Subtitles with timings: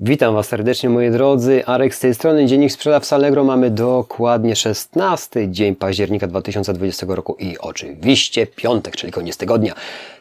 [0.00, 4.56] Witam Was serdecznie moi drodzy, Arek z tej strony, Dziennik Sprzedaw z Allegro, mamy dokładnie
[4.56, 9.74] 16 dzień października 2020 roku i oczywiście piątek, czyli koniec tygodnia.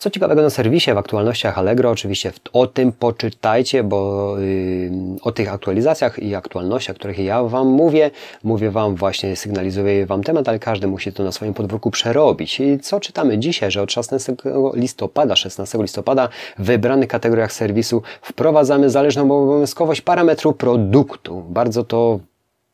[0.00, 4.90] Co ciekawego na serwisie w aktualnościach Allegro, oczywiście o tym poczytajcie, bo yy,
[5.22, 8.10] o tych aktualizacjach i aktualnościach, których ja Wam mówię,
[8.44, 12.60] mówię Wam właśnie, sygnalizuję Wam temat, ale każdy musi to na swoim podwórku przerobić.
[12.60, 14.34] I co czytamy dzisiaj, że od 16
[14.74, 21.44] listopada, 16 listopada w wybranych kategoriach serwisu wprowadzamy zależną obowiązkowość parametru produktu.
[21.48, 22.20] Bardzo to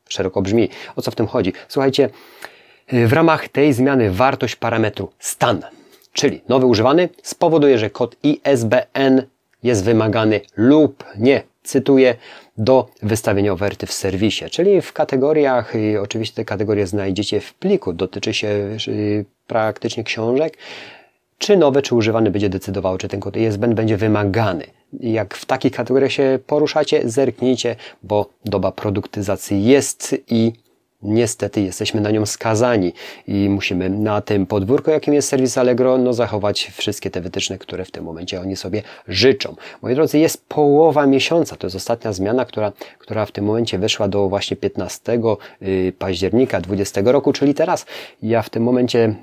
[0.08, 0.68] szeroko brzmi.
[0.96, 1.52] O co w tym chodzi?
[1.68, 2.10] Słuchajcie,
[2.92, 5.62] w ramach tej zmiany wartość parametru stan,
[6.16, 9.22] czyli nowy używany, spowoduje, że kod ISBN
[9.62, 12.14] jest wymagany lub nie, cytuję,
[12.58, 17.92] do wystawienia oferty w serwisie, czyli w kategoriach, i oczywiście te kategorie znajdziecie w pliku,
[17.92, 18.48] dotyczy się
[18.88, 20.56] y, praktycznie książek,
[21.38, 24.64] czy nowy, czy używany będzie decydował, czy ten kod ISBN będzie wymagany.
[25.00, 30.52] Jak w takich kategoriach się poruszacie, zerknijcie, bo doba produktyzacji jest i
[31.02, 32.92] niestety jesteśmy na nią skazani
[33.26, 37.84] i musimy na tym podwórku, jakim jest serwis Allegro, no zachować wszystkie te wytyczne, które
[37.84, 39.56] w tym momencie oni sobie życzą.
[39.82, 44.08] Moi drodzy, jest połowa miesiąca, to jest ostatnia zmiana, która, która w tym momencie weszła
[44.08, 45.20] do właśnie 15
[45.62, 47.86] y, października 2020 roku, czyli teraz.
[48.22, 49.14] Ja w tym momencie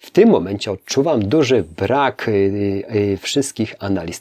[0.00, 2.32] w tym momencie odczuwam duży brak y,
[2.94, 4.20] y, wszystkich analiz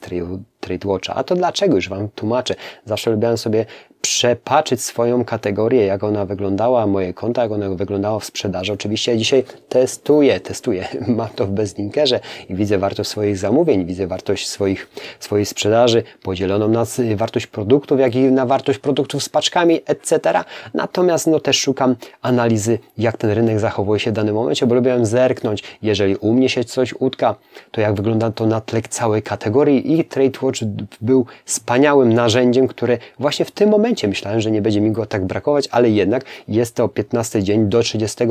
[0.60, 1.16] TradeWatcha.
[1.16, 1.76] A to dlaczego?
[1.76, 2.56] Już Wam tłumaczę.
[2.86, 3.66] Zawsze lubiłem sobie
[4.10, 8.74] przepaczyć swoją kategorię, jak ona wyglądała, moje konta, jak ona wyglądała w sprzedaży.
[8.74, 10.88] Oczywiście dzisiaj testuję, testuję.
[11.18, 16.68] Mam to w bezlinkerze i widzę wartość swoich zamówień, widzę wartość swoich, swojej sprzedaży podzieloną
[16.68, 20.44] na wartość produktów, jak i na wartość produktów z paczkami, etc.
[20.74, 25.06] Natomiast no też szukam analizy, jak ten rynek zachowuje się w danym momencie, bo lubiłem
[25.06, 27.36] zerknąć, jeżeli u mnie się coś utka,
[27.72, 30.60] to jak wygląda to na tle całej kategorii i TradeWatch
[31.02, 35.06] był wspaniałym narzędziem, które właśnie w tym momencie momencie myślałem, że nie będzie mi go
[35.06, 38.24] tak brakować, ale jednak jest to 15 dzień do 30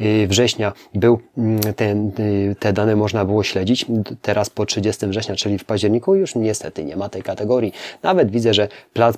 [0.00, 3.86] y, września był mm, ten, y, te dane można było śledzić.
[4.22, 7.72] Teraz po 30 września, czyli w październiku już niestety nie ma tej kategorii.
[8.02, 8.68] Nawet widzę, że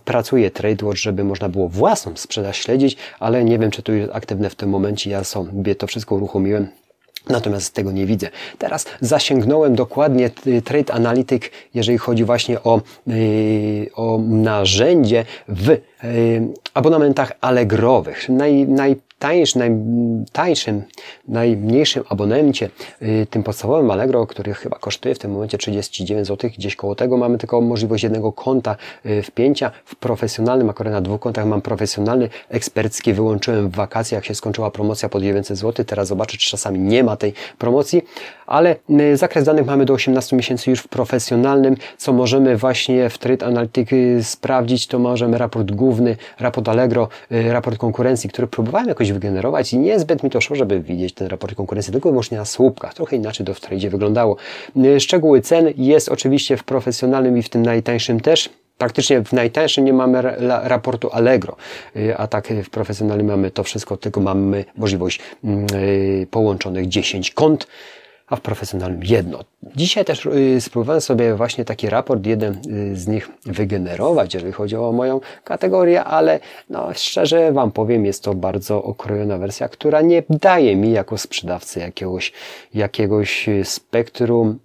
[0.04, 4.50] pracuje TradeWatch, żeby można było własną sprzedaż śledzić, ale nie wiem, czy to jest aktywne
[4.50, 5.10] w tym momencie.
[5.10, 6.68] Ja sobie to wszystko uruchomiłem
[7.28, 8.28] Natomiast tego nie widzę.
[8.58, 10.30] Teraz zasięgnąłem dokładnie
[10.64, 11.42] Trade Analytic,
[11.74, 13.14] jeżeli chodzi właśnie o, yy,
[13.94, 15.78] o narzędzie w yy,
[16.74, 18.28] abonamentach Allegrowych.
[18.28, 19.58] Naj, naj, najtańszym,
[20.34, 20.82] najtańszym,
[21.28, 22.70] najmniejszym abonencie,
[23.02, 27.16] y, tym podstawowym Allegro, który chyba kosztuje w tym momencie 39 zł, gdzieś koło tego
[27.16, 28.76] mamy tylko możliwość jednego konta
[29.06, 29.70] y, wpięcia.
[29.84, 34.70] W profesjonalnym, akurat na dwóch kontach mam profesjonalny, ekspercki, wyłączyłem w wakacje, jak się skończyła
[34.70, 35.84] promocja po 900 zł.
[35.84, 38.02] Teraz zobaczę, czy czasami nie ma tej promocji,
[38.46, 43.18] ale y, zakres danych mamy do 18 miesięcy już w profesjonalnym, co możemy właśnie w
[43.18, 43.94] Trade Analytics
[44.28, 50.22] sprawdzić, to możemy raport główny, raport Allegro, raport konkurencji, który próbowałem jakoś wygenerować i niezbyt
[50.22, 52.94] mi to szło, żeby widzieć ten raport konkurencji, tylko wyłącznie na słupkach.
[52.94, 54.36] Trochę inaczej to w tradzie wyglądało.
[54.76, 58.50] Y, szczegóły cen jest oczywiście w profesjonalnym i w tym najtańszym też.
[58.78, 60.22] Praktycznie w najtańszym nie mamy
[60.62, 61.56] raportu Allegro,
[61.96, 67.30] y, a tak w profesjonalnym mamy to wszystko, tylko mamy możliwość mm, y, połączonych 10
[67.30, 67.66] kont
[68.34, 69.44] a w profesjonalnym jedno.
[69.76, 72.52] Dzisiaj też y, spróbowałem sobie właśnie taki raport, jeden
[72.92, 76.40] y, z nich wygenerować, jeżeli chodzi o moją kategorię, ale
[76.70, 81.80] no, szczerze Wam powiem, jest to bardzo okrojona wersja, która nie daje mi jako sprzedawcy
[81.80, 82.32] jakiegoś,
[82.74, 84.58] jakiegoś y, spektrum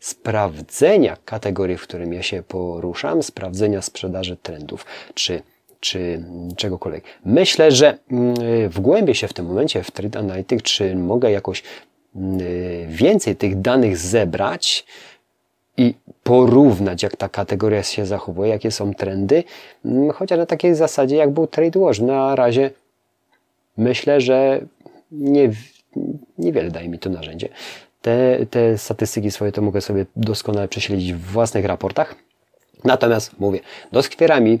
[0.00, 5.42] sprawdzenia kategorii, w którym ja się poruszam, sprawdzenia sprzedaży trendów, czy
[5.80, 6.24] czy
[6.56, 7.04] czegokolwiek.
[7.24, 8.34] Myślę, że mm,
[8.68, 11.87] wgłębię się w tym momencie w Trade Analytics, czy mogę jakoś Y,
[12.88, 14.86] więcej tych danych zebrać
[15.76, 19.44] i porównać, jak ta kategoria się zachowuje, jakie są trendy,
[19.84, 22.00] mm, chociaż na takiej zasadzie, jak był TradeWatch.
[22.00, 22.70] Na razie
[23.76, 24.60] myślę, że
[25.12, 25.50] nie,
[26.38, 27.48] niewiele daje mi to narzędzie.
[28.02, 32.14] Te, te statystyki swoje to mogę sobie doskonale prześledzić w własnych raportach.
[32.84, 33.60] Natomiast mówię,
[33.92, 34.58] doskwiera mi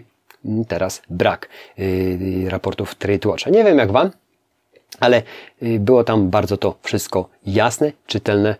[0.68, 3.50] teraz brak yy, raportów TradeWatcha.
[3.50, 4.10] Nie wiem jak Wam,
[5.00, 5.22] ale
[5.62, 8.56] y, było tam bardzo to wszystko jasne, czytelne,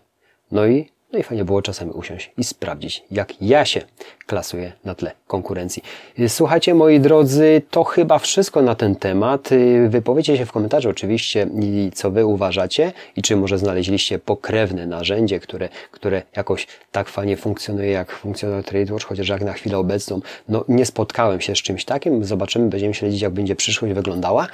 [0.52, 3.80] no i, no i fajnie było czasami usiąść i sprawdzić, jak ja się
[4.26, 5.82] klasuję na tle konkurencji.
[6.18, 9.52] Y, słuchajcie, moi drodzy, to chyba wszystko na ten temat.
[9.52, 11.46] Y, wypowiedzcie się w komentarzu oczywiście,
[11.94, 17.90] co Wy uważacie i czy może znaleźliście pokrewne narzędzie, które, które jakoś tak fajnie funkcjonuje,
[17.90, 22.24] jak funkcjonuje TradeWatch, chociaż jak na chwilę obecną, no nie spotkałem się z czymś takim.
[22.24, 24.48] Zobaczymy, będziemy śledzić, jak będzie przyszłość wyglądała.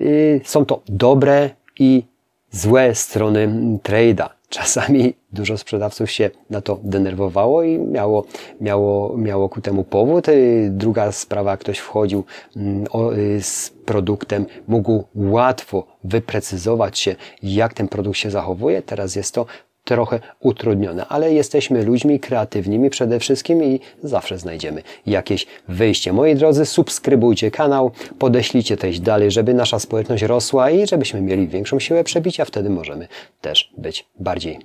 [0.00, 2.02] Y, są to dobre i
[2.50, 3.48] złe strony
[3.82, 4.28] trade'a.
[4.48, 8.24] Czasami dużo sprzedawców się na to denerwowało i miało,
[8.60, 10.26] miało, miało ku temu powód.
[10.70, 12.24] Druga sprawa, ktoś wchodził
[12.56, 12.84] mm,
[13.18, 18.82] y, z produktem, mógł łatwo wyprecyzować się, jak ten produkt się zachowuje.
[18.82, 19.46] Teraz jest to
[19.86, 26.12] trochę utrudnione, ale jesteśmy ludźmi kreatywnymi przede wszystkim i zawsze znajdziemy jakieś wyjście.
[26.12, 31.78] Moi drodzy, subskrybujcie kanał, podeślijcie treść dalej, żeby nasza społeczność rosła i żebyśmy mieli większą
[31.80, 33.08] siłę przebicia, wtedy możemy
[33.40, 34.58] też być bardziej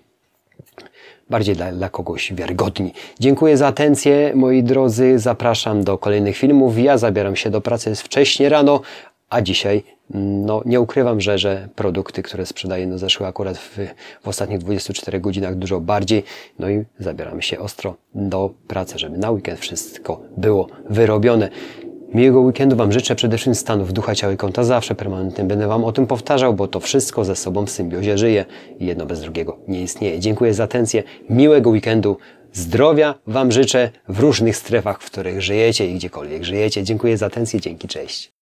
[1.29, 2.94] bardziej dla, dla, kogoś wiarygodni.
[3.19, 5.19] Dziękuję za atencję, moi drodzy.
[5.19, 6.79] Zapraszam do kolejnych filmów.
[6.79, 8.81] Ja zabieram się do pracy wcześnie rano,
[9.31, 9.83] a dzisiaj
[10.13, 13.77] no, nie ukrywam, że, że produkty, które sprzedaję, no, zeszły akurat w,
[14.21, 16.23] w ostatnich 24 godzinach dużo bardziej.
[16.59, 21.49] No i zabieramy się ostro do pracy, żeby na weekend wszystko było wyrobione.
[22.13, 25.43] Miłego weekendu Wam życzę przede wszystkim stanów ducha, ciała i konta zawsze permanentnie.
[25.43, 28.45] Będę Wam o tym powtarzał, bo to wszystko ze sobą w symbiozie żyje
[28.79, 30.19] i jedno bez drugiego nie istnieje.
[30.19, 31.03] Dziękuję za atencję.
[31.29, 32.17] Miłego weekendu.
[32.53, 36.83] Zdrowia Wam życzę w różnych strefach, w których żyjecie i gdziekolwiek żyjecie.
[36.83, 37.61] Dziękuję za atencję.
[37.61, 38.40] Dzięki, cześć.